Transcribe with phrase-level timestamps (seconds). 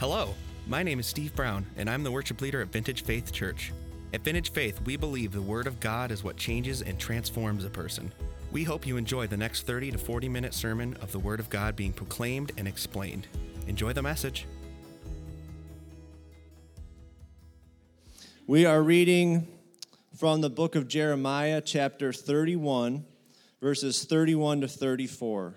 [0.00, 0.32] Hello,
[0.66, 3.70] my name is Steve Brown, and I'm the worship leader at Vintage Faith Church.
[4.14, 7.68] At Vintage Faith, we believe the Word of God is what changes and transforms a
[7.68, 8.10] person.
[8.50, 11.50] We hope you enjoy the next 30 to 40 minute sermon of the Word of
[11.50, 13.26] God being proclaimed and explained.
[13.66, 14.46] Enjoy the message.
[18.46, 19.48] We are reading
[20.16, 23.04] from the book of Jeremiah, chapter 31,
[23.60, 25.56] verses 31 to 34.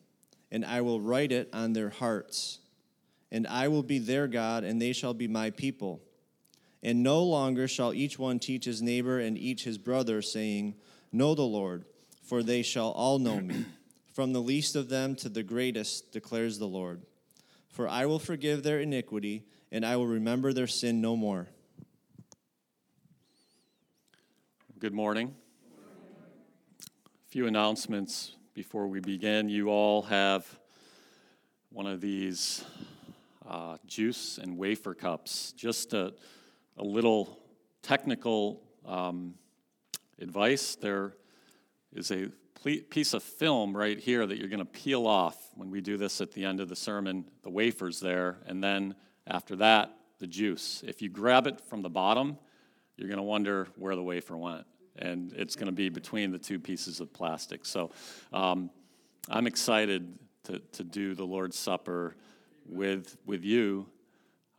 [0.51, 2.59] and I will write it on their hearts.
[3.31, 6.01] And I will be their God, and they shall be my people.
[6.83, 10.75] And no longer shall each one teach his neighbor and each his brother, saying,
[11.11, 11.85] Know the Lord,
[12.23, 13.65] for they shall all know me,
[14.13, 17.01] from the least of them to the greatest, declares the Lord.
[17.69, 21.47] For I will forgive their iniquity, and I will remember their sin no more.
[24.79, 25.35] Good morning.
[26.81, 30.45] A few announcements before we begin, you all have
[31.71, 32.65] one of these
[33.47, 35.53] uh, juice and wafer cups.
[35.53, 36.13] Just a,
[36.77, 37.39] a little
[37.81, 39.35] technical um,
[40.19, 40.75] advice.
[40.75, 41.13] There
[41.93, 42.27] is a
[42.89, 46.19] piece of film right here that you're going to peel off when we do this
[46.19, 48.95] at the end of the sermon, the wafers there, and then
[49.27, 50.83] after that, the juice.
[50.85, 52.37] If you grab it from the bottom,
[52.97, 54.65] you're going to wonder where the wafer went
[54.97, 57.65] and it's going to be between the two pieces of plastic.
[57.65, 57.91] So
[58.33, 58.69] um,
[59.29, 62.15] I'm excited to, to do the Lord's Supper
[62.65, 63.87] with, with you.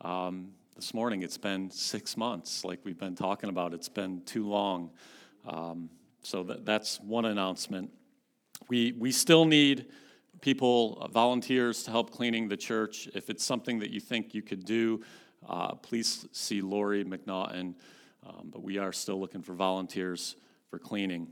[0.01, 3.73] Um, this morning, it's been six months, like we've been talking about.
[3.73, 4.89] It's been too long.
[5.47, 5.89] Um,
[6.23, 7.91] so that, that's one announcement.
[8.69, 9.87] We, we still need
[10.41, 13.07] people, uh, volunteers to help cleaning the church.
[13.13, 15.01] If it's something that you think you could do,
[15.47, 17.75] uh, please see Lori McNaughton.
[18.25, 20.35] Um, but we are still looking for volunteers
[20.69, 21.27] for cleaning.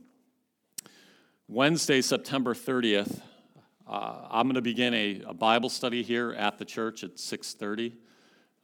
[1.47, 3.21] Wednesday, September 30th,
[3.87, 7.93] uh, I'm going to begin a, a, Bible study here at the church at 6:30.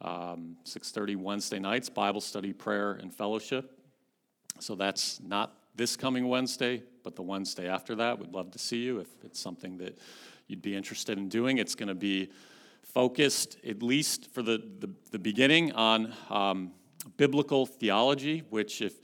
[0.00, 3.78] Um, 6:30 Wednesday nights, Bible study, prayer, and fellowship.
[4.60, 8.18] So that's not this coming Wednesday, but the Wednesday after that.
[8.18, 9.98] We'd love to see you if it's something that
[10.46, 11.58] you'd be interested in doing.
[11.58, 12.30] It's going to be
[12.82, 16.72] focused, at least for the, the, the beginning, on um,
[17.16, 18.94] biblical theology, which, if,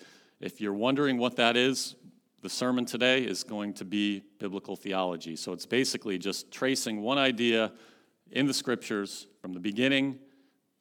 [0.41, 1.97] if you're wondering what that is,
[2.43, 5.34] the sermon today is going to be biblical theology.
[5.37, 7.72] So it's basically just tracing one idea
[8.31, 10.19] in the scriptures from the beginning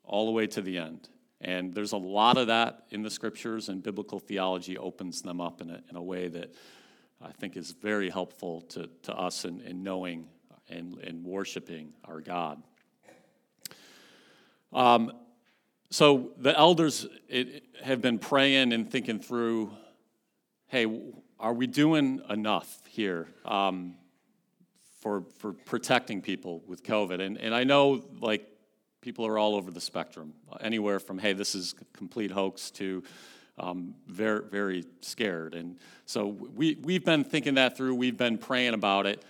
[0.03, 1.07] all the way to the end.
[1.39, 5.61] And there's a lot of that in the scriptures, and biblical theology opens them up
[5.61, 6.53] in a, in a way that
[7.21, 10.27] I think is very helpful to, to us in, in knowing
[10.69, 12.61] and, and worshiping our God.
[14.71, 15.11] Um,
[15.93, 19.71] so the elders it, have been praying and thinking through
[20.65, 20.87] hey,
[21.39, 23.93] are we doing enough here um,
[25.01, 27.21] for, for protecting people with COVID?
[27.21, 28.47] And, and I know, like,
[29.01, 33.03] people are all over the spectrum, anywhere from, hey, this is complete hoax to
[33.59, 35.53] um, very, very scared.
[35.53, 35.77] And
[36.07, 39.23] so we, we've been thinking that through, we've been praying about it.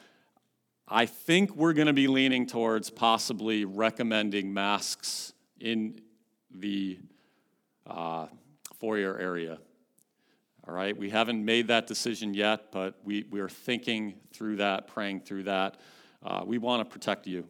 [0.88, 6.00] I think we're going to be leaning towards possibly recommending masks in
[6.53, 7.00] the
[7.88, 8.28] uh,
[8.80, 9.58] foyer area.
[10.66, 14.88] All right, we haven't made that decision yet, but we, we are thinking through that,
[14.88, 15.78] praying through that.
[16.24, 17.46] Uh, we want to protect you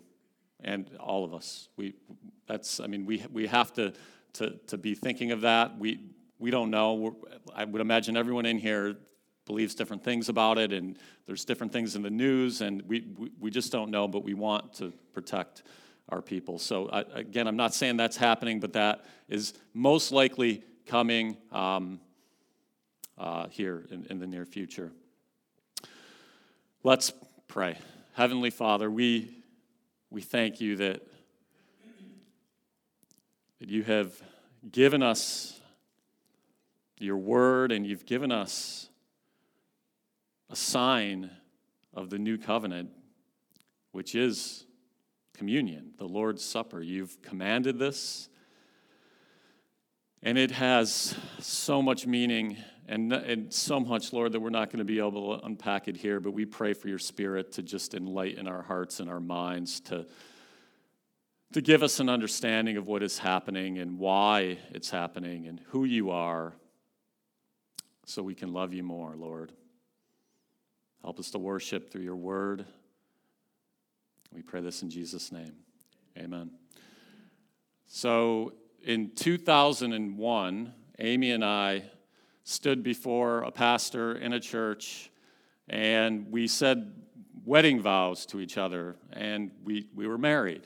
[0.64, 1.70] and all of us.
[1.78, 1.94] We,
[2.48, 3.94] that's, I mean, we, we have to,
[4.34, 5.78] to, to be thinking of that.
[5.78, 6.00] We,
[6.40, 6.94] we don't know.
[6.96, 7.12] We're,
[7.56, 8.96] I would imagine everyone in here
[9.46, 10.98] believes different things about it, and
[11.28, 14.34] there's different things in the news, and we, we, we just don't know, but we
[14.34, 15.64] want to protect
[16.10, 16.60] our people.
[16.60, 22.00] So, I, again, I'm not saying that's happening, but that is most likely coming um,
[23.18, 24.92] uh, here in, in the near future.
[26.84, 27.14] Let's
[27.48, 27.78] pray.
[28.14, 29.44] Heavenly Father, we,
[30.10, 31.02] we thank you that,
[33.60, 34.12] that you have
[34.72, 35.60] given us
[37.00, 38.90] your word and you've given us
[40.50, 41.30] a sign
[41.94, 42.90] of the new covenant,
[43.92, 44.66] which is
[45.44, 46.82] communion, the Lord's Supper.
[46.82, 48.30] You've commanded this,
[50.22, 52.56] and it has so much meaning
[52.88, 55.98] and, and so much, Lord, that we're not going to be able to unpack it
[55.98, 59.82] here, but we pray for your spirit to just enlighten our hearts and our minds
[59.82, 60.06] to,
[61.52, 65.84] to give us an understanding of what is happening and why it's happening and who
[65.84, 66.54] you are
[68.06, 69.52] so we can love you more, Lord.
[71.02, 72.66] Help us to worship through your word.
[74.34, 75.54] We pray this in Jesus' name.
[76.18, 76.50] Amen.
[77.86, 78.54] So
[78.84, 81.84] in 2001, Amy and I
[82.44, 85.12] stood before a pastor in a church
[85.70, 86.94] and we said
[87.46, 90.66] wedding vows to each other and we, we were married.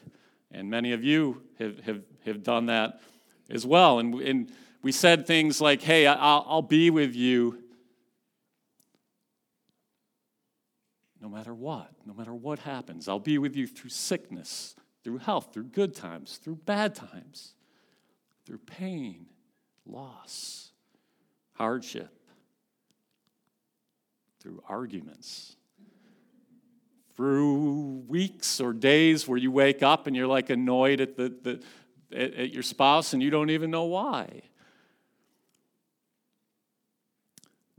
[0.51, 3.01] And many of you have, have, have done that
[3.49, 3.99] as well.
[3.99, 7.61] And, and we said things like, hey, I'll, I'll be with you
[11.21, 13.07] no matter what, no matter what happens.
[13.07, 17.53] I'll be with you through sickness, through health, through good times, through bad times,
[18.45, 19.27] through pain,
[19.85, 20.71] loss,
[21.53, 22.11] hardship,
[24.39, 25.57] through arguments
[27.17, 31.63] through weeks or days where you wake up and you're like annoyed at, the, the
[32.15, 34.43] at, at your spouse and you don't even know why.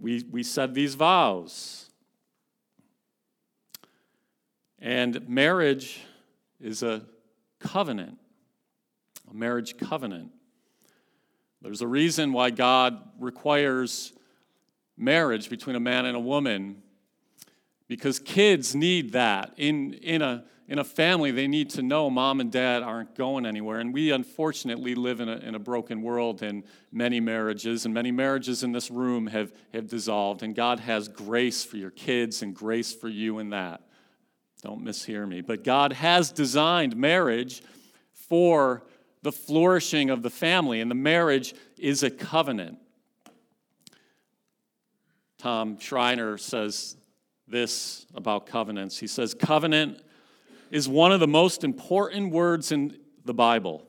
[0.00, 1.87] We, we said these vows.
[4.80, 6.00] And marriage
[6.60, 7.02] is a
[7.58, 8.18] covenant,
[9.30, 10.30] a marriage covenant.
[11.60, 14.12] There's a reason why God requires
[14.96, 16.82] marriage between a man and a woman
[17.88, 19.54] because kids need that.
[19.56, 23.46] In, in, a, in a family, they need to know mom and dad aren't going
[23.46, 23.80] anywhere.
[23.80, 28.12] And we unfortunately live in a, in a broken world, and many marriages, and many
[28.12, 30.42] marriages in this room have, have dissolved.
[30.42, 33.80] And God has grace for your kids and grace for you in that.
[34.62, 35.40] Don't mishear me.
[35.40, 37.62] But God has designed marriage
[38.12, 38.82] for
[39.22, 42.78] the flourishing of the family, and the marriage is a covenant.
[45.38, 46.96] Tom Schreiner says
[47.46, 48.98] this about covenants.
[48.98, 50.02] He says, Covenant
[50.70, 53.88] is one of the most important words in the Bible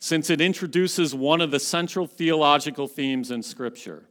[0.00, 4.04] since it introduces one of the central theological themes in Scripture.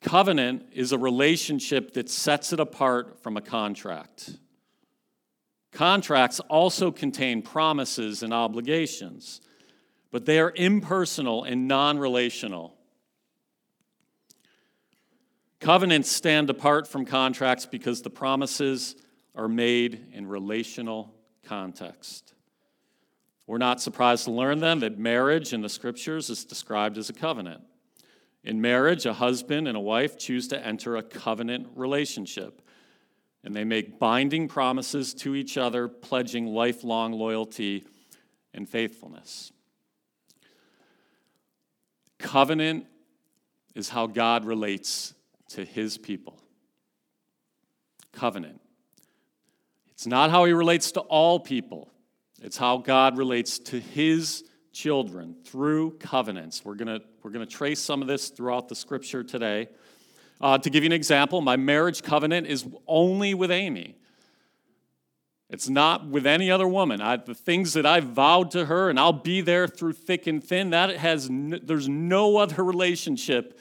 [0.00, 4.36] Covenant is a relationship that sets it apart from a contract.
[5.72, 9.40] Contracts also contain promises and obligations,
[10.10, 12.74] but they are impersonal and non relational.
[15.60, 18.94] Covenants stand apart from contracts because the promises
[19.34, 21.12] are made in relational
[21.44, 22.34] context.
[23.46, 27.12] We're not surprised to learn then that marriage in the scriptures is described as a
[27.12, 27.62] covenant.
[28.44, 32.62] In marriage, a husband and a wife choose to enter a covenant relationship,
[33.44, 37.86] and they make binding promises to each other, pledging lifelong loyalty
[38.54, 39.52] and faithfulness.
[42.18, 42.86] Covenant
[43.74, 45.14] is how God relates
[45.50, 46.40] to his people.
[48.12, 48.60] Covenant.
[49.90, 51.90] It's not how he relates to all people,
[52.40, 54.44] it's how God relates to his
[54.78, 56.64] children through covenants.
[56.64, 59.68] We're going we're to trace some of this throughout the scripture today.
[60.40, 63.96] Uh, to give you an example, my marriage covenant is only with Amy.
[65.50, 67.00] It's not with any other woman.
[67.00, 70.44] I, the things that I vowed to her, and I'll be there through thick and
[70.44, 70.70] thin.
[70.70, 73.58] That has n- there's no other relationship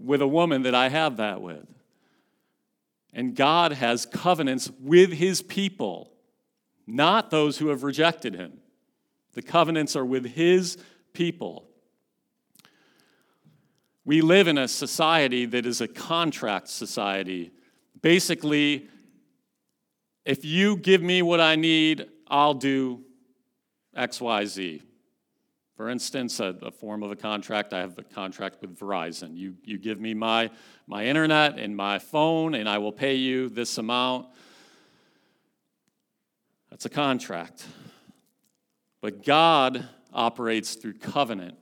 [0.00, 1.66] with a woman that I have that with.
[3.12, 6.12] And God has covenants with his people,
[6.86, 8.58] not those who have rejected him.
[9.34, 10.76] The covenants are with his
[11.12, 11.68] people.
[14.04, 17.52] We live in a society that is a contract society.
[18.00, 18.88] Basically,
[20.24, 23.04] if you give me what I need, I'll do
[23.96, 24.82] XYZ.
[25.76, 29.36] For instance, a, a, form of a contract, I have a contract with Verizon.
[29.36, 30.50] You, you give me my,
[30.86, 34.26] my internet and my phone, and I will pay you this amount.
[36.70, 37.64] That's a contract.
[39.02, 41.56] But God operates through covenant.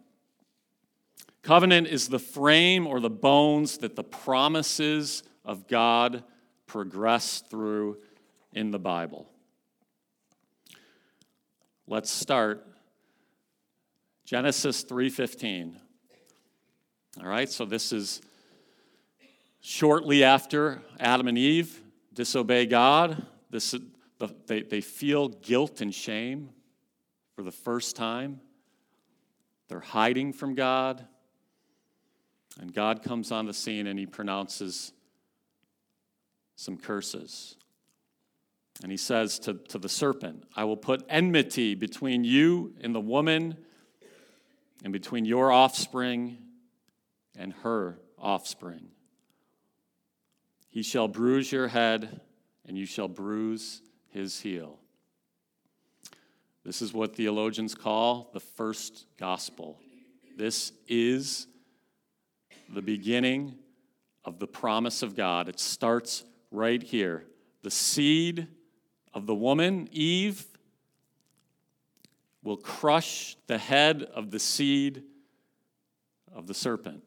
[1.43, 6.23] Covenant is the frame or the bones that the promises of God
[6.67, 7.97] progress through
[8.53, 9.27] in the Bible.
[11.87, 12.67] Let's start
[14.27, 15.81] Genesis 3:15.
[17.21, 18.21] All right, so this is
[19.61, 21.81] shortly after Adam and Eve
[22.13, 23.27] disobey God.
[23.49, 23.75] This,
[24.47, 26.51] they, they feel guilt and shame
[27.41, 28.39] for the first time.
[29.69, 31.07] They're hiding from God.
[32.61, 34.93] And God comes on the scene and he pronounces
[36.55, 37.57] some curses.
[38.83, 43.01] And he says to, to the serpent, I will put enmity between you and the
[43.01, 43.57] woman
[44.85, 46.37] and between your offspring
[47.39, 48.89] and her offspring.
[50.69, 52.21] He shall bruise your head,
[52.69, 53.81] and you shall bruise
[54.11, 54.80] his heel.
[56.65, 59.79] This is what theologians call the first gospel.
[60.37, 61.47] This is
[62.69, 63.55] the beginning
[64.25, 65.49] of the promise of God.
[65.49, 67.25] It starts right here.
[67.63, 68.47] The seed
[69.15, 70.45] of the woman, Eve,
[72.43, 75.03] will crush the head of the seed
[76.35, 77.03] of the serpent.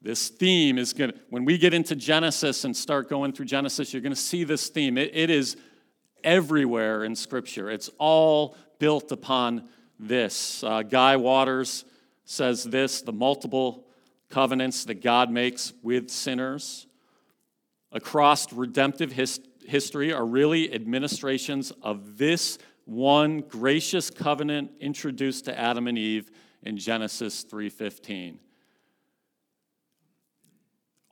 [0.00, 3.92] This theme is going to, when we get into Genesis and start going through Genesis,
[3.92, 4.98] you're going to see this theme.
[4.98, 5.56] it, it is
[6.26, 9.68] everywhere in Scripture, it's all built upon
[9.98, 10.62] this.
[10.62, 11.86] Uh, Guy Waters
[12.26, 13.86] says this the multiple
[14.28, 16.86] covenants that God makes with sinners
[17.92, 25.86] across redemptive his, history are really administrations of this one gracious covenant introduced to Adam
[25.86, 26.30] and Eve
[26.62, 28.38] in Genesis 3:15.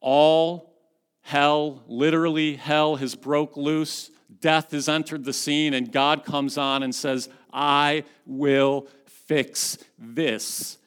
[0.00, 0.74] All
[1.22, 6.82] hell, literally hell has broke loose, death has entered the scene and God comes on
[6.82, 10.78] and says, "I will fix this."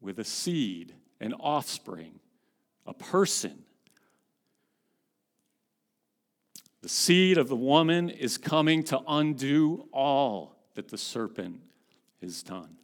[0.00, 2.18] With a seed, an offspring,
[2.86, 3.64] a person
[6.82, 11.60] The seed of the woman is coming to undo all that the serpent
[12.20, 12.76] has done.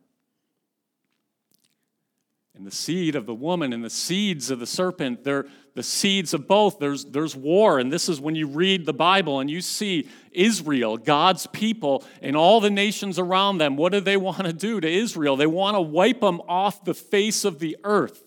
[2.58, 5.46] And the seed of the woman and the seeds of the serpent, they're
[5.76, 6.80] the seeds of both.
[6.80, 7.78] There's, there's war.
[7.78, 12.36] And this is when you read the Bible and you see Israel, God's people, and
[12.36, 13.76] all the nations around them.
[13.76, 15.36] What do they want to do to Israel?
[15.36, 18.24] They want to wipe them off the face of the earth.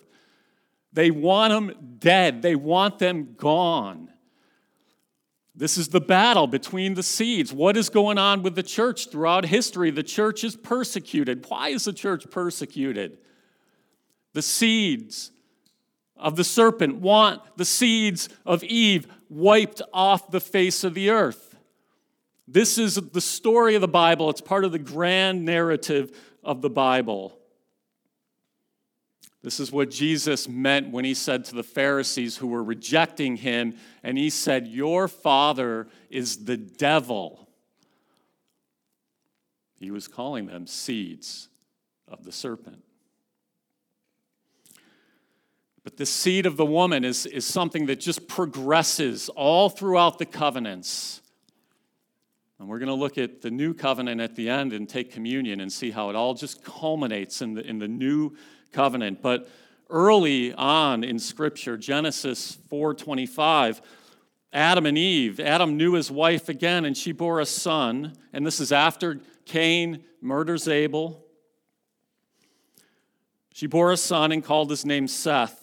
[0.94, 4.10] They want them dead, they want them gone.
[5.54, 7.52] This is the battle between the seeds.
[7.52, 9.92] What is going on with the church throughout history?
[9.92, 11.46] The church is persecuted.
[11.50, 13.18] Why is the church persecuted?
[14.34, 15.32] The seeds
[16.16, 21.56] of the serpent want the seeds of Eve wiped off the face of the earth.
[22.48, 26.70] This is the story of the Bible, it's part of the grand narrative of the
[26.70, 27.38] Bible.
[29.44, 33.76] This is what Jesus meant when he said to the Pharisees who were rejecting him,
[34.04, 37.50] and he said, Your father is the devil.
[39.80, 41.50] He was calling them seeds
[42.08, 42.84] of the serpent.
[45.84, 50.26] But the seed of the woman is, is something that just progresses all throughout the
[50.26, 51.22] covenants.
[52.60, 55.60] And we're going to look at the new covenant at the end and take communion
[55.60, 58.36] and see how it all just culminates in the, in the new
[58.72, 59.24] covenant.
[59.24, 59.50] But
[59.90, 63.82] early on in scripture, Genesis 4:25,
[64.54, 68.60] Adam and Eve, Adam knew his wife again and she bore a son, and this
[68.60, 71.26] is after Cain murders Abel.
[73.54, 75.61] She bore a son and called his name Seth,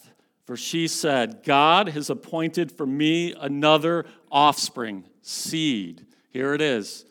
[0.49, 6.07] for she said, God has appointed for me another offspring, seed.
[6.31, 7.05] Here it is,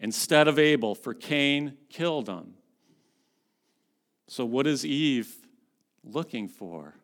[0.00, 2.54] instead of Abel, for Cain killed him.
[4.26, 5.32] So, what is Eve
[6.02, 6.96] looking for?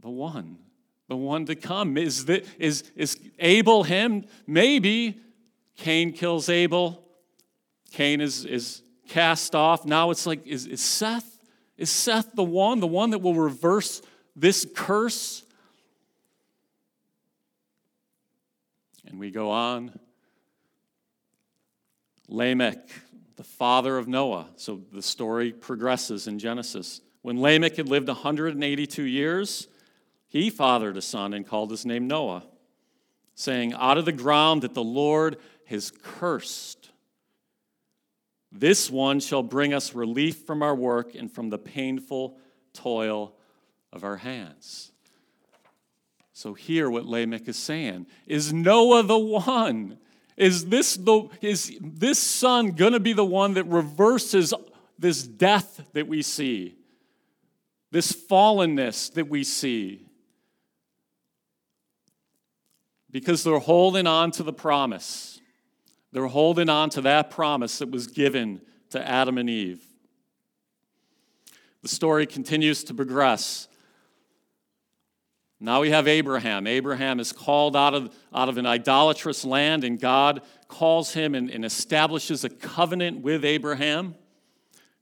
[0.00, 0.56] The one,
[1.08, 1.98] the one to come.
[1.98, 4.24] Is, the, is, is Abel him?
[4.46, 5.20] Maybe.
[5.76, 7.04] Cain kills Abel.
[7.90, 9.84] Cain is, is cast off.
[9.84, 11.31] Now it's like, is, is Seth?
[11.82, 14.02] Is Seth the one, the one that will reverse
[14.36, 15.42] this curse?
[19.04, 19.98] And we go on.
[22.28, 22.88] Lamech,
[23.34, 24.46] the father of Noah.
[24.54, 27.00] So the story progresses in Genesis.
[27.22, 29.66] When Lamech had lived 182 years,
[30.28, 32.44] he fathered a son and called his name Noah,
[33.34, 35.36] saying, Out of the ground that the Lord
[35.66, 36.91] has cursed,
[38.52, 42.38] this one shall bring us relief from our work and from the painful
[42.74, 43.34] toil
[43.92, 44.92] of our hands.
[46.32, 49.98] So, here what Lamech is saying is Noah the one
[50.36, 54.54] is this, the, is this son going to be the one that reverses
[54.98, 56.76] this death that we see,
[57.90, 60.06] this fallenness that we see?
[63.10, 65.41] Because they're holding on to the promise.
[66.12, 69.82] They're holding on to that promise that was given to Adam and Eve.
[71.80, 73.66] The story continues to progress.
[75.58, 76.66] Now we have Abraham.
[76.66, 81.50] Abraham is called out of, out of an idolatrous land, and God calls him and,
[81.50, 84.14] and establishes a covenant with Abraham.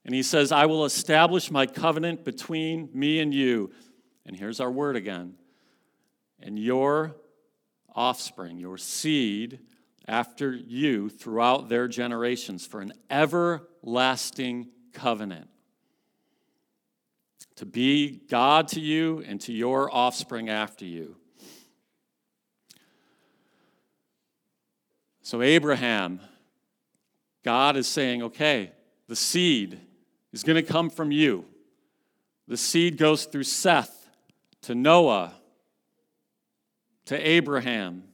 [0.05, 3.73] And he says, I will establish my covenant between me and you.
[4.25, 5.35] And here's our word again
[6.43, 7.17] and your
[7.95, 9.61] offspring, your seed
[10.11, 15.49] after you throughout their generations for an everlasting covenant
[17.55, 21.15] to be God to you and to your offspring after you.
[25.23, 26.19] So, Abraham,
[27.45, 28.73] God is saying, okay,
[29.07, 29.79] the seed
[30.33, 31.45] is going to come from you.
[32.49, 34.09] The seed goes through Seth
[34.63, 35.35] to Noah
[37.05, 38.10] to Abraham.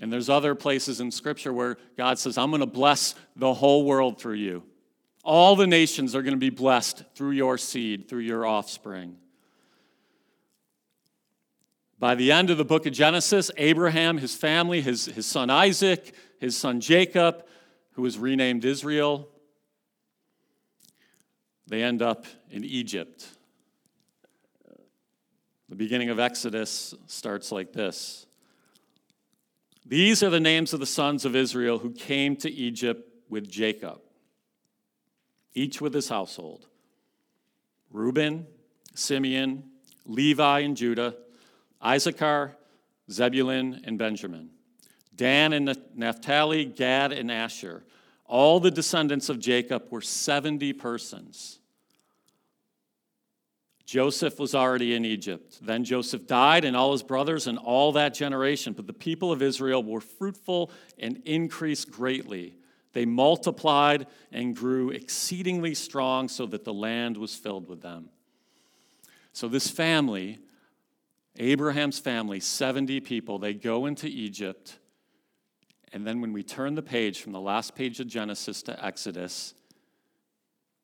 [0.00, 3.84] And there's other places in Scripture where God says, I'm going to bless the whole
[3.84, 4.64] world through you.
[5.22, 9.16] All the nations are going to be blessed through your seed, through your offspring.
[11.98, 16.14] By the end of the book of Genesis, Abraham, his family, his, his son Isaac,
[16.38, 17.44] his son Jacob,
[17.92, 19.28] who was renamed Israel,
[21.66, 23.28] they end up in Egypt.
[25.68, 28.26] The beginning of Exodus starts like this
[29.90, 34.00] These are the names of the sons of Israel who came to Egypt with Jacob,
[35.52, 36.68] each with his household
[37.90, 38.46] Reuben,
[38.94, 39.64] Simeon,
[40.06, 41.16] Levi, and Judah.
[41.84, 42.56] Issachar,
[43.10, 44.50] Zebulun, and Benjamin,
[45.16, 47.84] Dan and Naphtali, Gad, and Asher.
[48.26, 51.59] All the descendants of Jacob were 70 persons.
[53.90, 55.58] Joseph was already in Egypt.
[55.60, 58.72] Then Joseph died, and all his brothers, and all that generation.
[58.72, 62.54] But the people of Israel were fruitful and increased greatly.
[62.92, 68.10] They multiplied and grew exceedingly strong, so that the land was filled with them.
[69.32, 70.38] So, this family
[71.36, 74.78] Abraham's family, 70 people, they go into Egypt.
[75.92, 79.54] And then when we turn the page from the last page of Genesis to Exodus,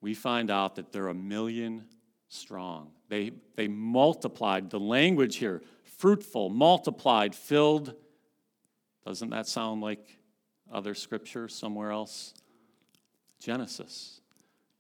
[0.00, 1.84] we find out that they're a million
[2.28, 2.95] strong.
[3.08, 4.70] They, they multiplied.
[4.70, 7.94] The language here fruitful, multiplied, filled.
[9.04, 10.18] Doesn't that sound like
[10.72, 12.34] other scripture somewhere else?
[13.38, 14.20] Genesis.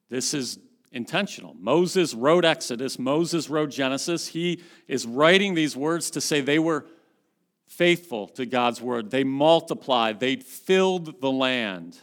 [0.08, 0.58] This is
[0.92, 1.54] intentional.
[1.58, 4.28] Moses wrote Exodus, Moses wrote Genesis.
[4.28, 6.86] He is writing these words to say they were
[7.66, 9.10] faithful to God's word.
[9.10, 11.98] They multiplied, they filled the land.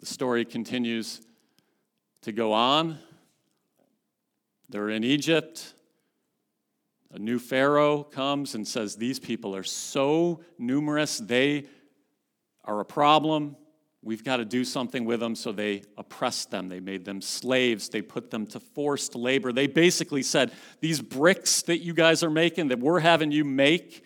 [0.00, 1.22] The story continues
[2.24, 2.98] to go on.
[4.70, 5.74] They're in Egypt.
[7.12, 11.66] A new Pharaoh comes and says, These people are so numerous, they
[12.64, 13.56] are a problem.
[14.02, 16.68] We've got to do something with them, so they oppressed them.
[16.68, 17.88] They made them slaves.
[17.88, 19.50] They put them to forced labor.
[19.52, 24.04] They basically said, These bricks that you guys are making, that we're having you make,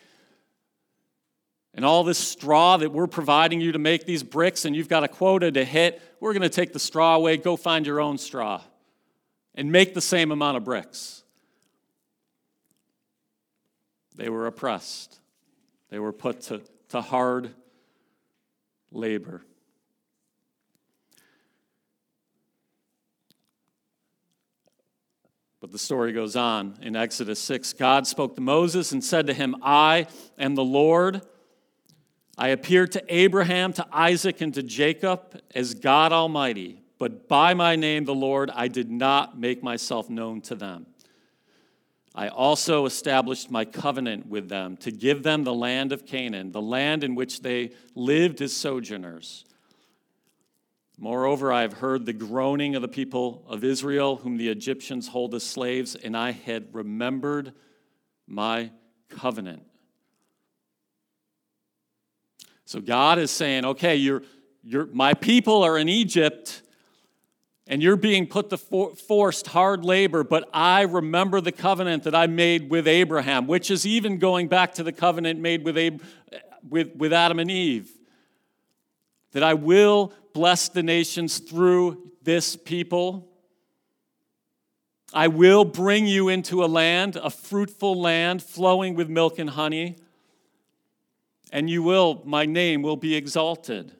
[1.79, 5.05] and all this straw that we're providing you to make these bricks, and you've got
[5.05, 7.37] a quota to hit, we're going to take the straw away.
[7.37, 8.61] Go find your own straw
[9.55, 11.23] and make the same amount of bricks.
[14.17, 15.21] They were oppressed,
[15.89, 17.55] they were put to, to hard
[18.91, 19.45] labor.
[25.61, 27.75] But the story goes on in Exodus 6.
[27.75, 31.23] God spoke to Moses and said to him, I am the Lord.
[32.39, 37.75] I appeared to Abraham, to Isaac, and to Jacob as God Almighty, but by my
[37.75, 40.87] name, the Lord, I did not make myself known to them.
[42.15, 46.63] I also established my covenant with them to give them the land of Canaan, the
[46.63, 49.45] land in which they lived as sojourners.
[50.97, 55.35] Moreover, I have heard the groaning of the people of Israel, whom the Egyptians hold
[55.35, 57.53] as slaves, and I had remembered
[58.27, 58.71] my
[59.09, 59.63] covenant.
[62.69, 64.23] So God is saying, okay, you're,
[64.63, 66.61] you're, my people are in Egypt,
[67.67, 72.15] and you're being put to for, forced hard labor, but I remember the covenant that
[72.15, 76.03] I made with Abraham, which is even going back to the covenant made with, Ab-
[76.69, 77.91] with, with Adam and Eve.
[79.33, 83.31] That I will bless the nations through this people.
[85.15, 89.97] I will bring you into a land, a fruitful land flowing with milk and honey,
[91.53, 93.93] and you will, my name will be exalted.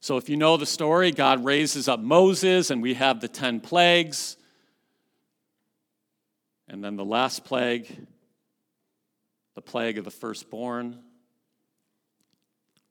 [0.00, 3.60] So, if you know the story, God raises up Moses, and we have the 10
[3.60, 4.36] plagues.
[6.68, 8.06] And then the last plague,
[9.54, 11.00] the plague of the firstborn.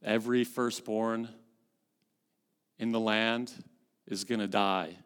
[0.03, 1.29] Every firstborn
[2.77, 3.51] in the land
[4.07, 4.97] is going to die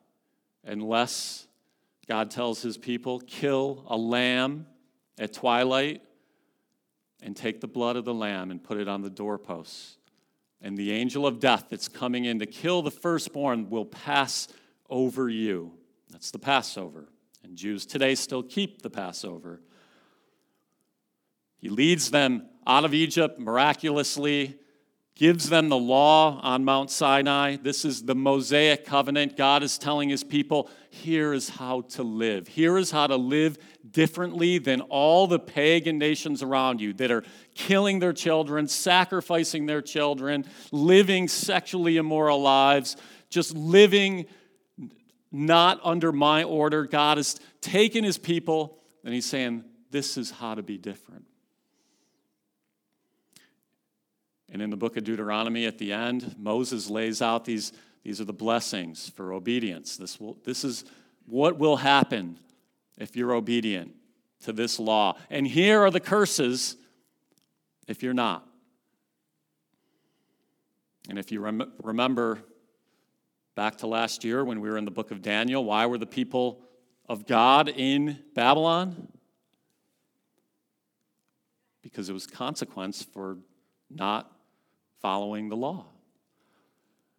[0.66, 1.48] unless
[2.08, 4.66] God tells his people, kill a lamb
[5.20, 6.02] at twilight
[7.22, 9.98] and take the blood of the lamb and put it on the doorposts.
[10.62, 14.48] And the angel of death that's coming in to kill the firstborn will pass
[14.90, 15.74] over you.
[16.10, 17.10] That's the Passover.
[17.44, 19.62] And Jews today still keep the Passover.
[21.58, 24.59] He leads them out of Egypt miraculously
[25.20, 27.58] gives them the law on Mount Sinai.
[27.58, 29.36] This is the Mosaic covenant.
[29.36, 32.48] God is telling his people, here is how to live.
[32.48, 33.58] Here is how to live
[33.92, 39.82] differently than all the pagan nations around you that are killing their children, sacrificing their
[39.82, 42.96] children, living sexually immoral lives,
[43.30, 44.26] just living
[45.34, 46.86] not under my order.
[46.86, 51.26] God has taken his people and he's saying, this is how to be different.
[54.52, 57.72] And in the book of Deuteronomy at the end, Moses lays out these,
[58.04, 59.98] these are the blessings for obedience.
[59.98, 60.86] This, will, this is
[61.26, 62.40] what will happen
[62.98, 63.94] if you're obedient
[64.42, 65.16] to this law.
[65.30, 66.78] And here are the curses
[67.88, 68.48] if you're not.
[71.10, 72.40] And if you rem- remember
[73.56, 76.06] back to last year when we were in the book of Daniel, why were the
[76.06, 76.62] people
[77.08, 79.10] of God in Babylon?
[81.82, 83.38] Because it was consequence for
[83.90, 84.32] not
[85.02, 85.86] following the law.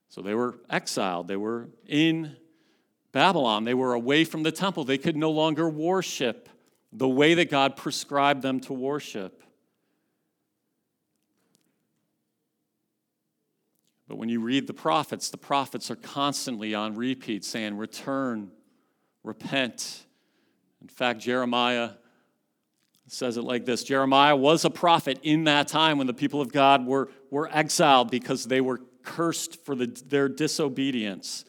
[0.08, 2.36] So they were exiled, they were in
[3.12, 6.48] Babylon, they were away from the temple, they could no longer worship
[6.92, 9.42] the way that God prescribed them to worship.
[14.08, 18.50] But when you read the prophets, the prophets are constantly on repeat saying, Return,
[19.22, 20.04] repent.
[20.82, 21.90] In fact, Jeremiah
[23.12, 26.52] says it like this Jeremiah was a prophet in that time when the people of
[26.52, 31.44] God were, were exiled because they were cursed for the, their disobedience.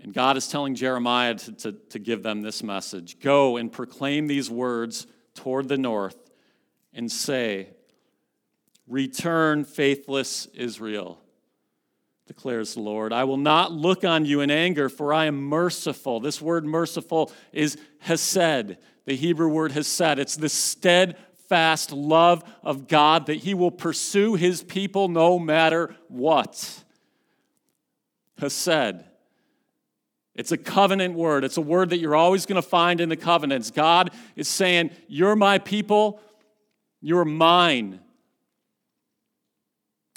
[0.00, 4.26] And God is telling Jeremiah to, to, to give them this message Go and proclaim
[4.26, 6.30] these words toward the north
[6.92, 7.70] and say,
[8.86, 11.23] Return, faithless Israel
[12.26, 13.12] declares the Lord.
[13.12, 16.20] I will not look on you in anger, for I am merciful.
[16.20, 20.18] This word merciful is hesed, the Hebrew word hesed.
[20.18, 26.82] It's the steadfast love of God that he will pursue his people no matter what.
[28.38, 29.04] Hesed.
[30.34, 31.44] It's a covenant word.
[31.44, 33.70] It's a word that you're always going to find in the covenants.
[33.70, 36.20] God is saying, You're my people,
[37.00, 38.00] you're mine.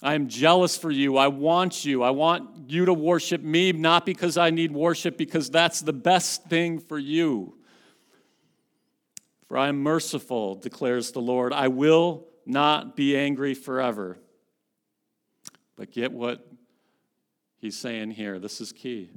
[0.03, 1.17] I am jealous for you.
[1.17, 2.03] I want you.
[2.03, 6.43] I want you to worship me, not because I need worship, because that's the best
[6.45, 7.57] thing for you.
[9.47, 11.51] For I am merciful, declares the Lord.
[11.51, 14.19] I will not be angry forever.
[15.75, 16.45] But get what
[17.57, 18.39] he's saying here.
[18.39, 19.09] This is key.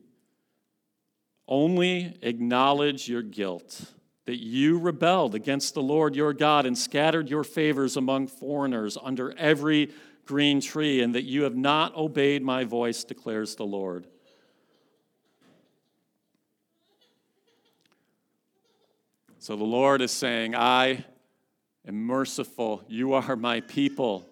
[1.46, 3.92] Only acknowledge your guilt,
[4.26, 9.36] that you rebelled against the Lord your God and scattered your favors among foreigners under
[9.36, 9.90] every
[10.30, 14.06] green tree, and that you have not obeyed my voice, declares the Lord.
[19.40, 21.04] So the Lord is saying, I
[21.84, 22.84] am merciful.
[22.86, 24.24] You are my people.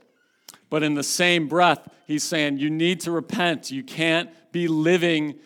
[0.70, 3.72] But in the same breath, he's saying, You need to repent.
[3.72, 5.40] You can't be living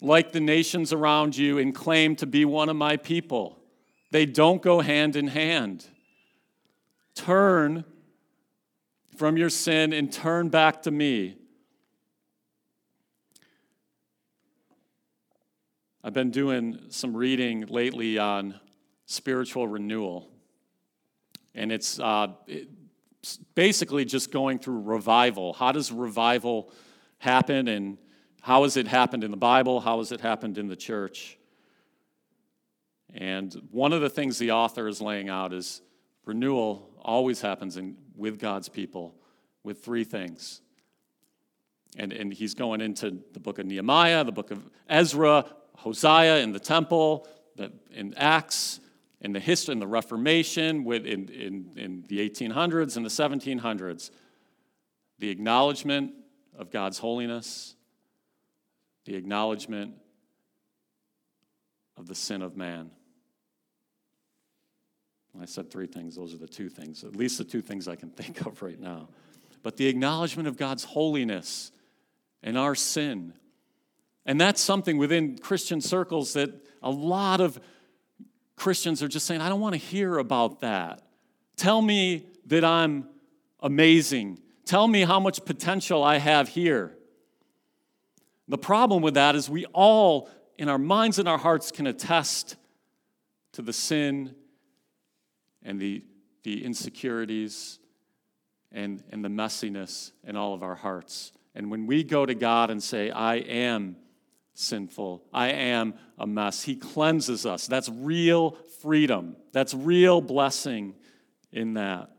[0.00, 3.58] like the nations around you and claim to be one of my people.
[4.12, 5.84] They don't go hand in hand.
[7.16, 7.84] Turn
[9.16, 11.36] from your sin and turn back to me.
[16.04, 18.60] I've been doing some reading lately on
[19.06, 20.28] spiritual renewal.
[21.54, 25.52] And it's, uh, it's basically just going through revival.
[25.54, 26.70] How does revival
[27.18, 27.98] happen, and
[28.42, 29.80] how has it happened in the Bible?
[29.80, 31.38] How has it happened in the church?
[33.14, 35.80] And one of the things the author is laying out is
[36.26, 39.14] renewal always happens in, with God's people
[39.62, 40.60] with three things.
[41.96, 45.46] And, and he's going into the book of Nehemiah, the book of Ezra,
[45.82, 48.80] Josiah in the temple, the, in Acts,
[49.20, 54.10] in the history, in the Reformation, with, in, in, in the 1800s and the 1700s.
[55.18, 56.12] The acknowledgement
[56.58, 57.74] of God's holiness,
[59.06, 59.94] the acknowledgement
[61.96, 62.90] of the sin of man.
[65.40, 67.96] I said three things, those are the two things, at least the two things I
[67.96, 69.08] can think of right now.
[69.62, 71.72] But the acknowledgement of God's holiness
[72.42, 73.32] and our sin.
[74.24, 76.50] And that's something within Christian circles that
[76.82, 77.58] a lot of
[78.56, 81.02] Christians are just saying, I don't want to hear about that.
[81.56, 83.08] Tell me that I'm
[83.60, 84.38] amazing.
[84.64, 86.96] Tell me how much potential I have here.
[88.48, 92.56] The problem with that is we all, in our minds and our hearts, can attest
[93.52, 94.34] to the sin
[95.66, 96.02] and the,
[96.44, 97.78] the insecurities
[98.72, 101.32] and, and the messiness in all of our hearts.
[101.54, 103.96] And when we go to God and say, I am
[104.54, 107.66] sinful, I am a mess, He cleanses us.
[107.66, 110.94] That's real freedom, that's real blessing
[111.52, 112.10] in that.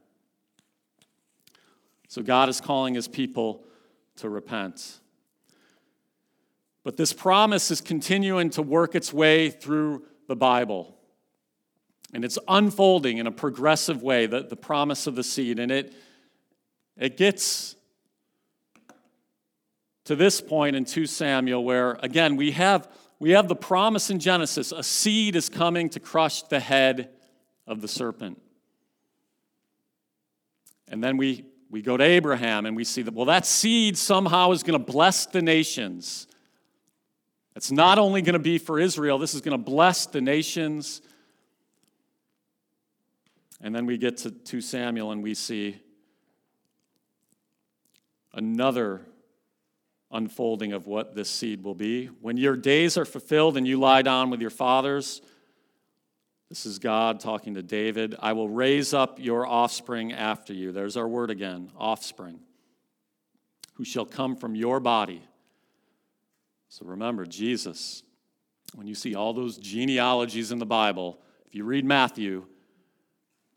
[2.09, 3.63] So God is calling his people
[4.17, 4.99] to repent.
[6.83, 10.96] But this promise is continuing to work its way through the Bible.
[12.13, 15.59] And it's unfolding in a progressive way, the, the promise of the seed.
[15.59, 15.93] And it,
[16.97, 17.75] it gets
[20.05, 22.87] to this point in 2 Samuel where, again, we have,
[23.19, 27.09] we have the promise in Genesis a seed is coming to crush the head
[27.67, 28.41] of the serpent.
[30.87, 34.51] And then we, we go to Abraham and we see that, well, that seed somehow
[34.51, 36.27] is going to bless the nations.
[37.57, 41.01] It's not only going to be for Israel, this is going to bless the nations.
[43.61, 45.81] And then we get to 2 Samuel and we see
[48.33, 49.01] another
[50.11, 52.05] unfolding of what this seed will be.
[52.21, 55.21] When your days are fulfilled and you lie down with your fathers,
[56.49, 58.15] this is God talking to David.
[58.19, 60.71] I will raise up your offspring after you.
[60.71, 62.39] There's our word again offspring,
[63.73, 65.21] who shall come from your body.
[66.69, 68.03] So remember, Jesus,
[68.75, 72.45] when you see all those genealogies in the Bible, if you read Matthew,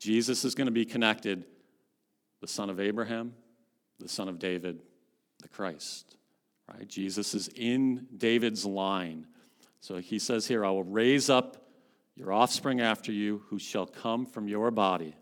[0.01, 1.45] Jesus is going to be connected
[2.41, 3.35] the son of Abraham,
[3.99, 4.81] the son of David,
[5.43, 6.17] the Christ.
[6.67, 6.87] Right?
[6.87, 9.27] Jesus is in David's line.
[9.79, 11.67] So he says here, I will raise up
[12.15, 15.15] your offspring after you, who shall come from your body.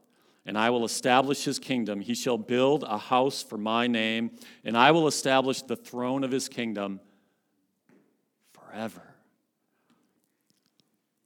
[0.45, 1.99] And I will establish his kingdom.
[1.99, 4.31] He shall build a house for my name,
[4.63, 7.01] and I will establish the throne of his kingdom
[8.53, 9.03] forever.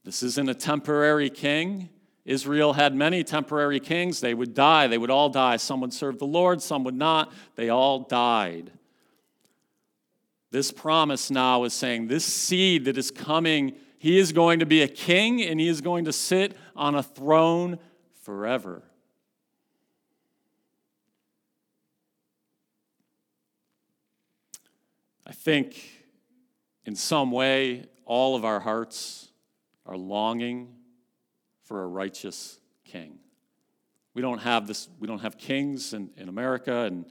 [0.02, 1.88] This isn't a temporary king.
[2.24, 4.20] Israel had many temporary kings.
[4.20, 4.86] They would die.
[4.86, 5.56] They would all die.
[5.56, 7.32] Some would serve the Lord, some would not.
[7.56, 8.72] They all died.
[10.50, 14.82] This promise now is saying this seed that is coming he is going to be
[14.82, 17.78] a king and he is going to sit on a throne
[18.20, 18.82] forever.
[25.26, 26.04] I think
[26.84, 29.30] in some way all of our hearts
[29.86, 30.73] are longing
[31.64, 33.18] for a righteous king.
[34.14, 37.04] We don't have this, we don't have kings in, in America and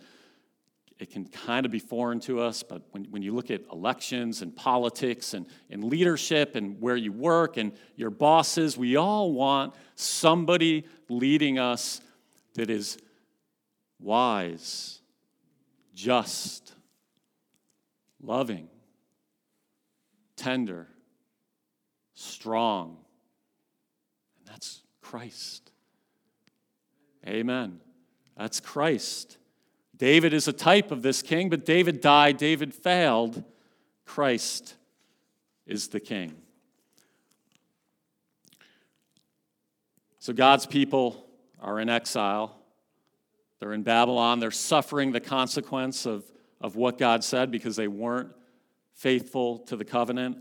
[1.00, 4.42] it can kind of be foreign to us, but when, when you look at elections
[4.42, 9.74] and politics and, and leadership and where you work and your bosses, we all want
[9.96, 12.00] somebody leading us
[12.54, 12.98] that is
[14.00, 15.02] wise,
[15.94, 16.74] just,
[18.22, 18.70] loving,
[20.38, 20.88] tender,
[22.13, 23.03] strong.
[25.13, 25.71] Christ.
[27.28, 27.80] Amen.
[28.36, 29.38] That's Christ.
[29.95, 33.43] David is a type of this king, but David died, David failed.
[34.06, 34.73] Christ
[35.67, 36.34] is the king.
[40.17, 41.28] So God's people
[41.62, 42.58] are in exile.
[43.60, 44.39] They're in Babylon.
[44.39, 46.23] They're suffering the consequence of,
[46.60, 48.32] of what God said because they weren't
[48.95, 50.39] faithful to the covenant.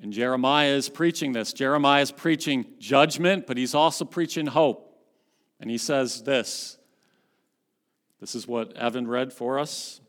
[0.00, 1.52] And Jeremiah is preaching this.
[1.52, 4.88] Jeremiah is preaching judgment, but he's also preaching hope.
[5.60, 6.78] And he says this
[8.20, 10.00] this is what Evan read for us.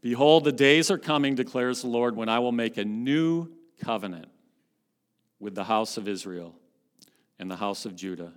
[0.00, 3.48] Behold, the days are coming, declares the Lord, when I will make a new
[3.80, 4.28] covenant
[5.38, 6.54] with the house of Israel
[7.38, 8.32] and the house of Judah.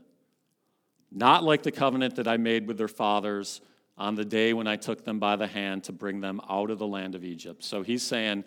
[1.11, 3.61] Not like the covenant that I made with their fathers
[4.01, 6.79] on the day when I took them by the hand to bring them out of
[6.79, 7.63] the land of Egypt.
[7.63, 8.43] So he's saying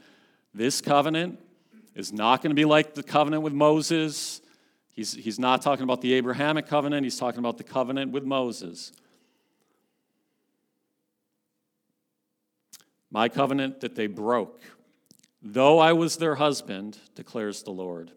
[0.52, 1.38] this covenant
[1.94, 4.42] is not going to be like the covenant with Moses
[4.94, 8.92] He's, he's not talking about the Abrahamic covenant, he's talking about the covenant with Moses.
[13.10, 14.62] My covenant that they broke,
[15.42, 18.12] though I was their husband, declares the Lord.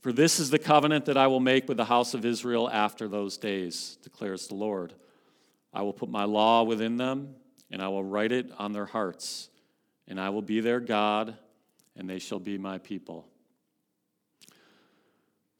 [0.00, 3.08] For this is the covenant that I will make with the house of Israel after
[3.08, 4.94] those days, declares the Lord.
[5.72, 7.34] I will put my law within them,
[7.70, 9.50] and I will write it on their hearts,
[10.06, 11.36] and I will be their God,
[11.96, 13.26] and they shall be my people.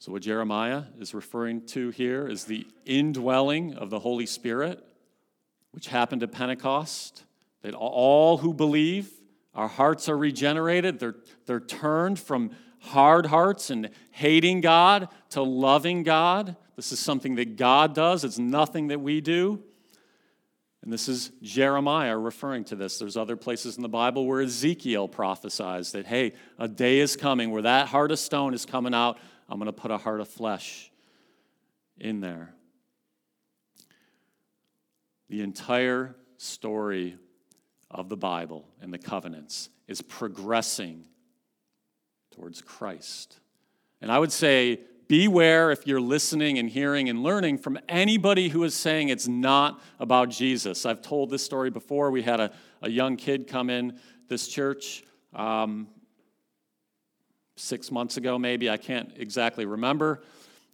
[0.01, 4.85] So, what Jeremiah is referring to here is the indwelling of the Holy Spirit,
[5.73, 7.25] which happened at Pentecost,
[7.63, 9.11] that all who believe,
[9.55, 11.01] our hearts are regenerated.
[11.01, 11.17] They're,
[11.47, 16.57] they're turned from hard hearts and hating God to loving God.
[16.77, 19.65] This is something that God does, it's nothing that we do.
[20.83, 22.99] And this is Jeremiah referring to this.
[22.99, 27.51] There's other places in the Bible where Ezekiel prophesies that, hey, a day is coming
[27.51, 30.29] where that heart of stone is coming out I'm going to put a heart of
[30.29, 30.91] flesh
[31.99, 32.55] in there.
[35.31, 37.17] The entire story
[37.91, 41.07] of the Bible and the covenants is progressing
[42.35, 43.41] towards Christ.
[44.01, 48.63] And I would say beware if you're listening and hearing and learning from anybody who
[48.63, 50.85] is saying it's not about Jesus.
[50.87, 52.11] I've told this story before.
[52.11, 55.03] We had a, a young kid come in this church
[55.35, 55.89] um,
[57.57, 58.69] six months ago, maybe.
[58.69, 60.23] I can't exactly remember.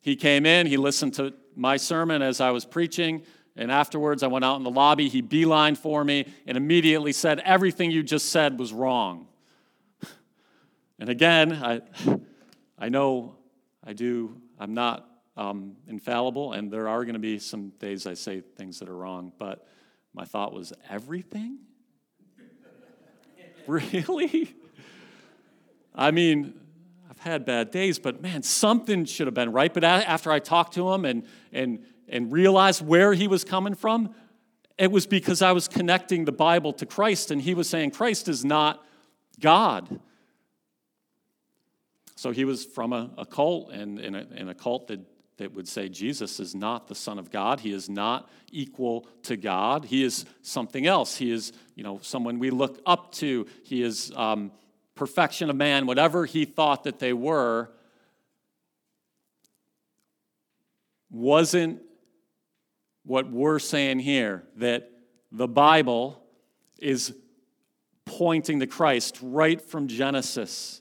[0.00, 3.22] He came in, he listened to my sermon as I was preaching,
[3.56, 5.08] and afterwards I went out in the lobby.
[5.08, 9.28] He beelined for me and immediately said, Everything you just said was wrong.
[10.96, 11.80] And again, I,
[12.78, 13.34] I know
[13.84, 18.14] I do, I'm not um, infallible, and there are going to be some days I
[18.14, 19.66] say things that are wrong, but
[20.14, 21.58] my thought was, Everything?
[23.66, 24.54] really?
[25.94, 26.54] I mean,
[27.10, 29.72] I've had bad days, but man, something should have been right.
[29.72, 34.14] But after I talked to him and, and, and realized where he was coming from,
[34.78, 38.28] it was because I was connecting the Bible to Christ, and he was saying Christ
[38.28, 38.84] is not
[39.40, 40.00] God.
[42.16, 45.00] So he was from a, a cult, and in a, a cult that,
[45.38, 47.60] that would say Jesus is not the Son of God.
[47.60, 49.84] He is not equal to God.
[49.84, 51.16] He is something else.
[51.16, 53.46] He is, you know, someone we look up to.
[53.64, 54.52] He is um,
[54.94, 57.70] perfection of man, whatever he thought that they were,
[61.10, 61.80] wasn't
[63.04, 64.90] what we're saying here, that
[65.30, 66.22] the Bible
[66.78, 67.12] is
[68.04, 70.80] pointing to Christ right from Genesis.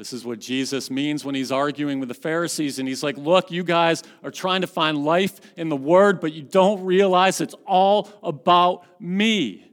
[0.00, 3.50] This is what Jesus means when he's arguing with the Pharisees, and he's like, Look,
[3.50, 7.54] you guys are trying to find life in the Word, but you don't realize it's
[7.66, 9.70] all about me.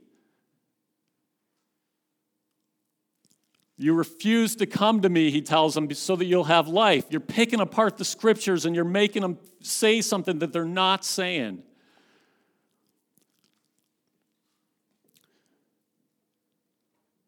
[3.77, 7.05] You refuse to come to me, he tells them, so that you'll have life.
[7.09, 11.63] You're picking apart the scriptures and you're making them say something that they're not saying.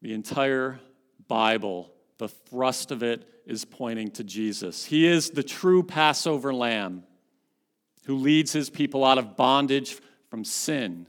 [0.01, 0.81] The entire
[1.29, 4.85] Bible, the thrust of it is pointing to Jesus.
[4.85, 7.03] He is the true Passover lamb
[8.05, 9.97] who leads his people out of bondage
[10.29, 11.07] from sin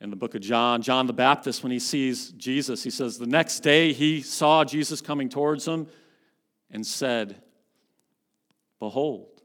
[0.00, 3.26] in the book of John, John the Baptist, when he sees Jesus, he says, The
[3.26, 5.86] next day he saw Jesus coming towards him
[6.70, 7.36] and said,
[8.78, 9.42] Behold,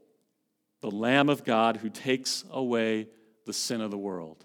[0.82, 3.08] the Lamb of God who takes away
[3.46, 4.44] the sin of the world.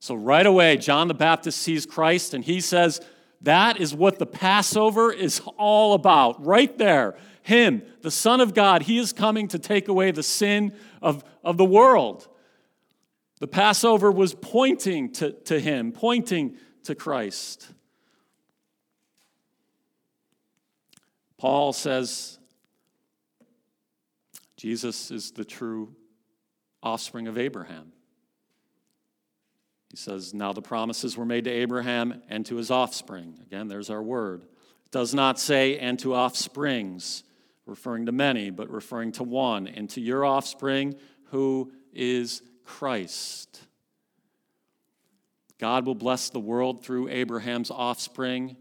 [0.00, 3.00] So, right away, John the Baptist sees Christ and he says,
[3.42, 7.16] That is what the Passover is all about, right there.
[7.42, 11.56] Him, the Son of God, he is coming to take away the sin of, of
[11.56, 12.28] the world.
[13.40, 17.68] The Passover was pointing to, to him, pointing to Christ.
[21.38, 22.38] Paul says
[24.56, 25.94] Jesus is the true
[26.82, 27.92] offspring of Abraham.
[29.98, 33.36] Says, Now the promises were made to Abraham and to his offspring.
[33.42, 34.42] Again, there's our word.
[34.42, 37.24] It does not say, and to offsprings,
[37.66, 40.94] referring to many, but referring to one, and to your offspring,
[41.30, 43.60] who is Christ.
[45.58, 48.56] God will bless the world through Abraham's offspring,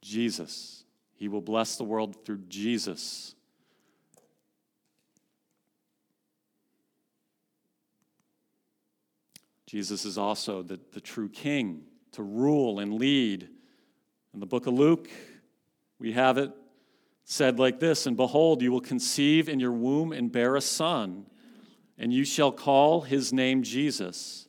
[0.00, 0.84] Jesus.
[1.14, 3.34] He will bless the world through Jesus.
[9.72, 13.48] Jesus is also the, the true king to rule and lead.
[14.34, 15.08] In the book of Luke,
[15.98, 16.52] we have it
[17.24, 21.24] said like this And behold, you will conceive in your womb and bear a son
[21.96, 24.46] and you shall call his name Jesus.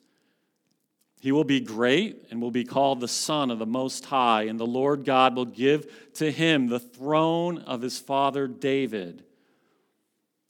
[1.21, 4.59] He will be great and will be called the Son of the Most High, and
[4.59, 9.23] the Lord God will give to him the throne of his father David.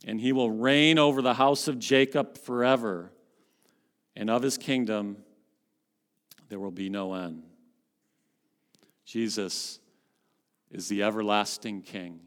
[0.04, 3.12] And he will reign over the house of Jacob forever,
[4.16, 5.18] and of his kingdom
[6.50, 7.44] there will be no end.
[9.06, 9.80] Jesus
[10.72, 12.20] is the everlasting King.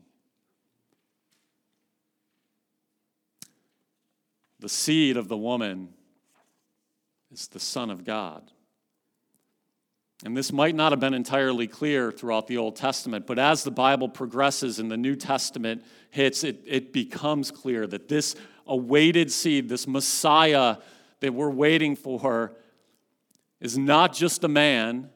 [4.58, 5.90] The seed of the woman
[7.30, 8.50] is the Son of God.
[10.24, 13.70] And this might not have been entirely clear throughout the Old Testament, but as the
[13.70, 18.34] Bible progresses and the New Testament hits, it, it becomes clear that this
[18.66, 20.78] awaited seed, this Messiah
[21.20, 22.52] that we're waiting for,
[23.60, 25.10] is not just a man,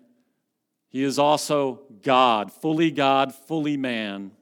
[0.89, 4.33] he is also God, fully God, fully man.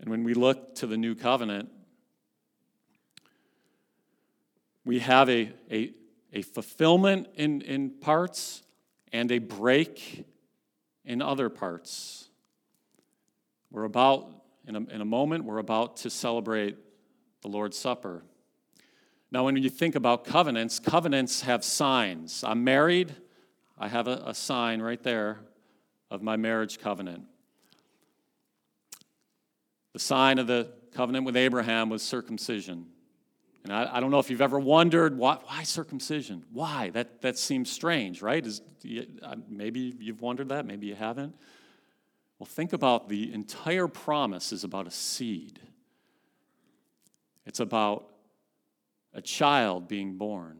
[0.00, 1.70] And when we look to the new covenant,
[4.84, 5.94] we have a, a,
[6.34, 8.62] a fulfillment in, in parts
[9.12, 10.26] and a break
[11.06, 12.28] in other parts.
[13.70, 16.76] We're about, in a, in a moment, we're about to celebrate
[17.42, 18.22] the Lord's Supper.
[19.30, 22.44] Now, when you think about covenants, covenants have signs.
[22.44, 23.14] I'm married,
[23.78, 25.40] I have a, a sign right there
[26.10, 27.24] of my marriage covenant.
[29.92, 32.86] The sign of the covenant with Abraham was circumcision.
[33.64, 36.44] And I, I don't know if you've ever wondered why, why, circumcision?
[36.52, 36.90] Why?
[36.90, 38.44] That, that seems strange, right?
[38.46, 38.60] Is,
[39.22, 41.34] uh, maybe you've wondered that, maybe you haven't.
[42.38, 45.60] Well, think about the entire promise is about a seed.
[47.46, 48.10] It's about
[49.12, 50.58] a child being born,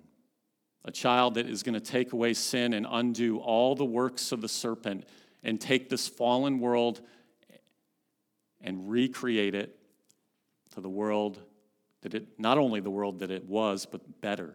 [0.84, 4.40] a child that is going to take away sin and undo all the works of
[4.40, 5.04] the serpent
[5.42, 7.00] and take this fallen world
[8.60, 9.76] and recreate it
[10.74, 11.40] to the world
[12.02, 14.54] that it, not only the world that it was, but better.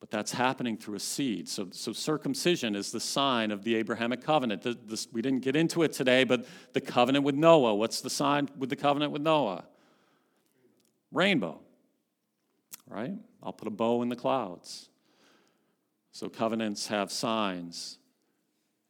[0.00, 1.48] But that's happening through a seed.
[1.48, 4.62] So, so circumcision is the sign of the Abrahamic covenant.
[4.62, 7.74] The, this, we didn't get into it today, but the covenant with Noah.
[7.74, 9.64] What's the sign with the covenant with Noah?
[11.10, 11.60] Rainbow,
[12.86, 13.14] right?
[13.42, 14.88] I'll put a bow in the clouds.
[16.12, 17.98] So covenants have signs.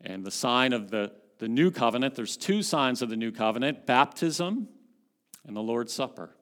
[0.03, 3.87] And the sign of the, the new covenant, there's two signs of the new covenant
[3.87, 4.69] baptism
[5.47, 6.37] and the Lord's Supper.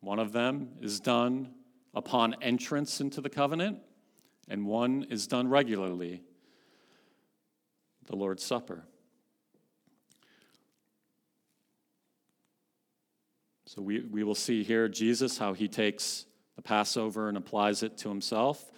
[0.00, 1.50] One of them is done
[1.96, 3.78] upon entrance into the covenant,
[4.48, 6.22] and one is done regularly
[8.06, 8.84] the Lord's Supper.
[13.64, 17.96] So we, we will see here Jesus, how he takes the Passover and applies it
[17.98, 18.70] to himself.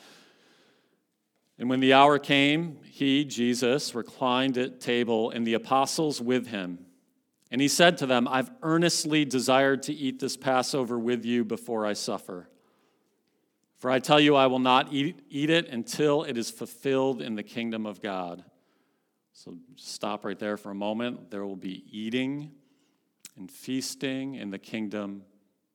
[1.59, 6.87] And when the hour came, he, Jesus, reclined at table, and the apostles with him.
[7.51, 11.85] And he said to them, I've earnestly desired to eat this Passover with you before
[11.85, 12.49] I suffer.
[13.79, 17.37] For I tell you, I will not eat, eat it until it is fulfilled in
[17.37, 18.45] the kingdom of God.
[19.33, 21.31] So stop right there for a moment.
[21.31, 22.51] There will be eating
[23.37, 25.23] and feasting in the kingdom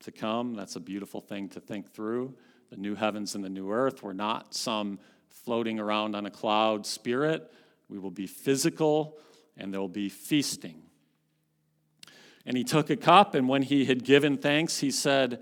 [0.02, 0.54] to come.
[0.54, 2.36] That's a beautiful thing to think through.
[2.70, 4.04] The new heavens and the new earth.
[4.04, 5.00] We're not some
[5.30, 7.54] floating around on a cloud spirit.
[7.88, 9.18] We will be physical,
[9.56, 10.82] and there will be feasting.
[12.46, 15.42] And he took a cup, and when he had given thanks, he said,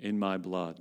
[0.00, 0.80] in my blood.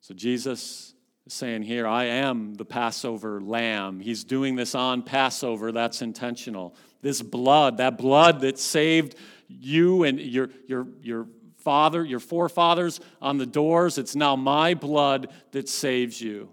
[0.00, 0.94] So Jesus
[1.26, 4.00] is saying here, I am the Passover lamb.
[4.00, 5.72] He's doing this on Passover.
[5.72, 6.74] That's intentional.
[7.02, 9.16] This blood, that blood that saved
[9.48, 11.26] you and your, your, your
[11.58, 16.50] father, your forefathers on the doors, it's now my blood that saves you.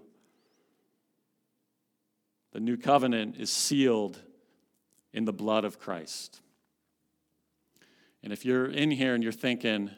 [2.52, 4.18] The new covenant is sealed
[5.12, 6.40] in the blood of Christ.
[8.22, 9.90] And if you're in here and you're thinking,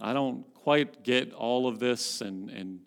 [0.00, 2.80] I don't quite get all of this, and, and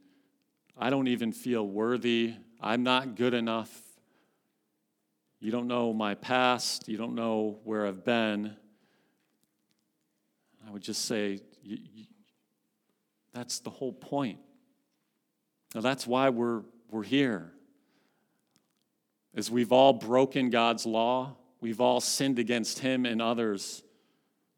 [0.77, 3.71] I don't even feel worthy, I'm not good enough,
[5.39, 8.55] you don't know my past, you don't know where I've been,
[10.67, 12.05] I would just say, you, you,
[13.33, 14.39] that's the whole point.
[15.73, 17.51] Now, that's why we're, we're here.
[19.33, 23.83] As we've all broken God's law, We've all sinned against him and others,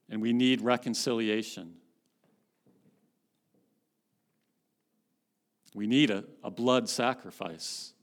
[0.10, 1.74] and we need reconciliation.
[5.74, 7.94] We need a, a blood sacrifice.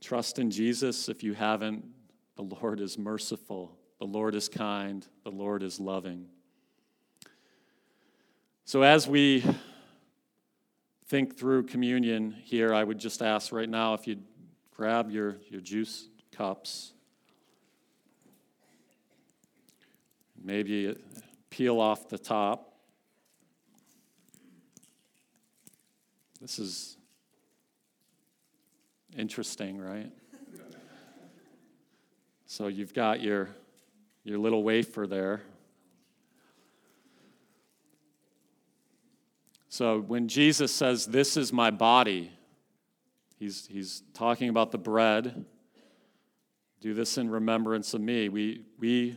[0.00, 1.84] Trust in Jesus if you haven't.
[2.36, 6.26] The Lord is merciful, the Lord is kind, the Lord is loving.
[8.64, 9.44] So, as we
[11.06, 14.22] think through communion here, I would just ask right now if you'd
[14.70, 16.92] grab your, your juice cups.
[20.42, 20.96] Maybe
[21.50, 22.69] peel off the top.
[26.40, 26.96] This is
[29.16, 30.10] interesting, right?
[32.46, 33.50] So you've got your,
[34.24, 35.42] your little wafer there.
[39.68, 42.32] So when Jesus says, This is my body,
[43.40, 45.46] He's, he's talking about the bread.
[46.82, 48.28] Do this in remembrance of me.
[48.28, 49.16] We, we,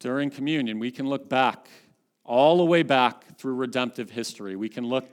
[0.00, 1.68] during communion, we can look back,
[2.24, 4.56] all the way back through redemptive history.
[4.56, 5.08] We can look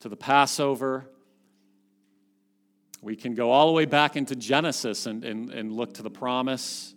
[0.00, 1.06] to the Passover.
[3.02, 6.10] We can go all the way back into Genesis and, and, and look to the
[6.10, 6.94] promise.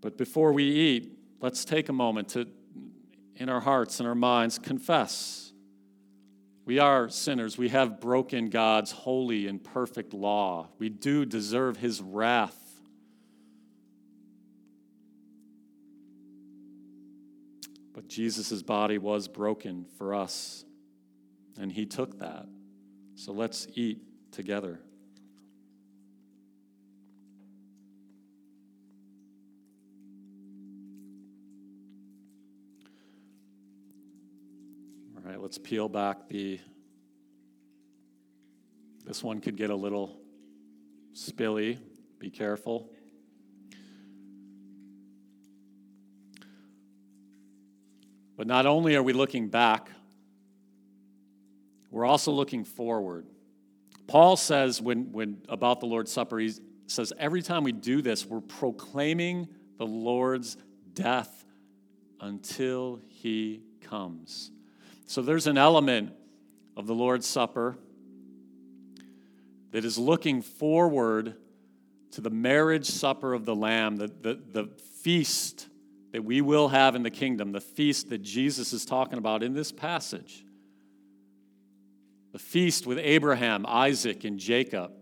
[0.00, 2.46] But before we eat, let's take a moment to
[3.36, 5.52] in our hearts and our minds confess.
[6.64, 7.56] We are sinners.
[7.56, 10.68] We have broken God's holy and perfect law.
[10.78, 12.65] We do deserve his wrath.
[17.96, 20.66] But Jesus' body was broken for us,
[21.58, 22.46] and he took that.
[23.14, 24.78] So let's eat together.
[35.16, 36.60] All right, let's peel back the.
[39.06, 40.20] This one could get a little
[41.14, 41.78] spilly.
[42.18, 42.90] Be careful.
[48.36, 49.90] But not only are we looking back,
[51.90, 53.26] we're also looking forward.
[54.06, 56.52] Paul says when, when about the Lord's Supper, he
[56.86, 60.56] says every time we do this, we're proclaiming the Lord's
[60.92, 61.44] death
[62.20, 64.50] until he comes.
[65.06, 66.12] So there's an element
[66.76, 67.78] of the Lord's Supper
[69.70, 71.36] that is looking forward
[72.12, 74.70] to the marriage supper of the Lamb, the, the, the
[75.02, 75.68] feast
[76.16, 79.52] that we will have in the kingdom, the feast that Jesus is talking about in
[79.52, 80.46] this passage.
[82.32, 84.92] The feast with Abraham, Isaac, and Jacob,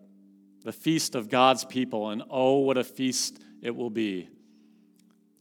[0.64, 4.28] the feast of God's people, and oh, what a feast it will be.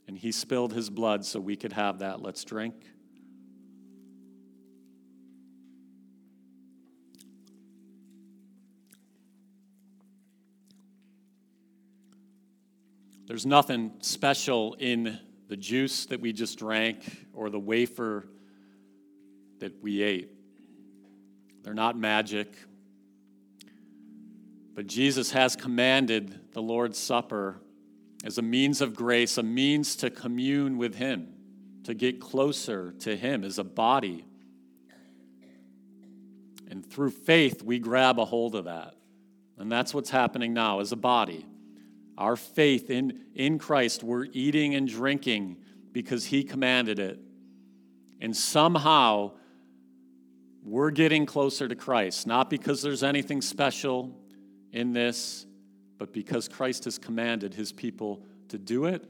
[0.08, 2.22] And he spilled his blood so we could have that.
[2.22, 2.76] Let's drink.
[13.26, 18.28] There's nothing special in the juice that we just drank or the wafer
[19.60, 20.30] that we ate.
[21.64, 22.56] They're not magic.
[24.76, 27.62] But Jesus has commanded the Lord's Supper
[28.24, 31.34] as a means of grace, a means to commune with Him,
[31.84, 34.26] to get closer to Him as a body.
[36.70, 38.96] And through faith, we grab a hold of that.
[39.58, 41.46] And that's what's happening now as a body.
[42.18, 45.58] Our faith in, in Christ, we're eating and drinking
[45.92, 47.20] because He commanded it.
[48.22, 49.32] And somehow,
[50.64, 54.18] we're getting closer to Christ, not because there's anything special
[54.72, 55.46] in this,
[55.98, 59.06] but because Christ has commanded His people to do it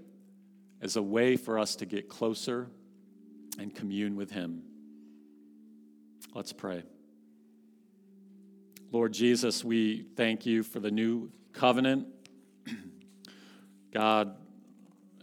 [0.81, 2.69] as a way for us to get closer
[3.59, 4.63] and commune with Him.
[6.33, 6.83] Let's pray.
[8.91, 12.07] Lord Jesus, we thank you for the new covenant
[13.93, 14.35] God,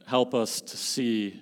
[0.06, 1.40] help us to see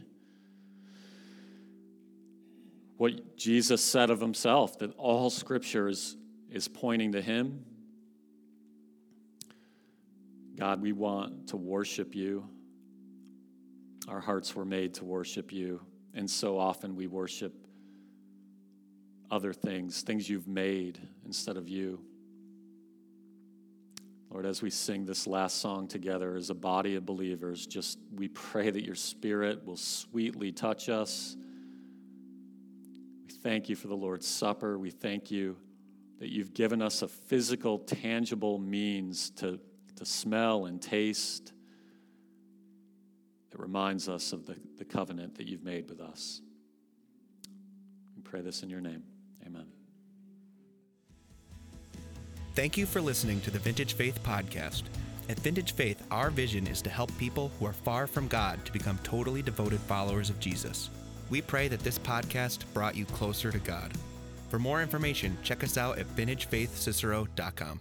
[2.97, 6.17] what Jesus said of himself that all scripture is,
[6.51, 7.65] is pointing to him.
[10.57, 12.49] God, we want to worship you.
[14.09, 15.81] Our hearts were made to worship you.
[16.15, 17.55] And so often we worship
[19.31, 22.01] other things, things you've made instead of you.
[24.31, 28.29] Lord, as we sing this last song together as a body of believers, just we
[28.29, 31.37] pray that your spirit will sweetly touch us.
[33.27, 34.79] We thank you for the Lord's Supper.
[34.79, 35.57] We thank you
[36.19, 39.59] that you've given us a physical, tangible means to,
[39.97, 41.53] to smell and taste
[43.51, 46.43] that reminds us of the, the covenant that you've made with us.
[48.15, 49.05] We pray this in your name.
[49.47, 49.78] Amen.
[52.59, 54.83] Thank you for listening to the Vintage Faith Podcast.
[55.29, 58.73] At Vintage Faith, our vision is to help people who are far from God to
[58.73, 60.91] become totally devoted followers of Jesus.
[61.31, 63.93] We pray that this podcast brought you closer to God.
[64.49, 67.79] For more information, check us out at vintagefaithcicero.com.